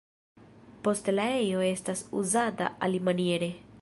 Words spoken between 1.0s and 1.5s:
la